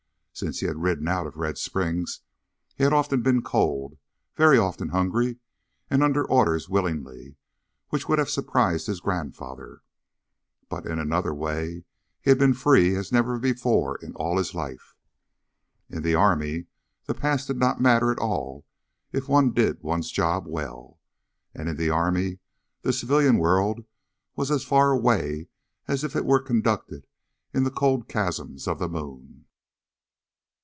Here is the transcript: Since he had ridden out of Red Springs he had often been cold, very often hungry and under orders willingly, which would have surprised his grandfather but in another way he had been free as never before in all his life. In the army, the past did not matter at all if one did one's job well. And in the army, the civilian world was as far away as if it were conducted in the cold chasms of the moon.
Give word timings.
Since 0.33 0.61
he 0.61 0.65
had 0.65 0.81
ridden 0.81 1.07
out 1.07 1.27
of 1.27 1.35
Red 1.37 1.59
Springs 1.59 2.21
he 2.75 2.83
had 2.83 2.93
often 2.93 3.21
been 3.21 3.43
cold, 3.43 3.99
very 4.35 4.57
often 4.57 4.89
hungry 4.89 5.37
and 5.87 6.01
under 6.01 6.25
orders 6.25 6.67
willingly, 6.67 7.35
which 7.89 8.07
would 8.09 8.17
have 8.17 8.29
surprised 8.29 8.87
his 8.87 9.01
grandfather 9.01 9.83
but 10.67 10.87
in 10.87 10.97
another 10.97 11.31
way 11.31 11.83
he 12.21 12.31
had 12.31 12.39
been 12.39 12.55
free 12.55 12.95
as 12.95 13.11
never 13.11 13.37
before 13.37 13.97
in 13.97 14.15
all 14.15 14.37
his 14.37 14.55
life. 14.55 14.95
In 15.91 16.01
the 16.01 16.15
army, 16.15 16.65
the 17.05 17.13
past 17.13 17.45
did 17.47 17.57
not 17.57 17.79
matter 17.81 18.09
at 18.11 18.17
all 18.17 18.65
if 19.11 19.27
one 19.27 19.51
did 19.51 19.83
one's 19.83 20.09
job 20.09 20.47
well. 20.47 20.99
And 21.53 21.69
in 21.69 21.75
the 21.77 21.91
army, 21.91 22.39
the 22.81 22.93
civilian 22.93 23.37
world 23.37 23.85
was 24.35 24.49
as 24.49 24.63
far 24.63 24.89
away 24.91 25.49
as 25.87 26.03
if 26.03 26.15
it 26.15 26.25
were 26.25 26.41
conducted 26.41 27.05
in 27.53 27.63
the 27.63 27.69
cold 27.69 28.07
chasms 28.07 28.67
of 28.67 28.79
the 28.79 28.89
moon. 28.89 29.37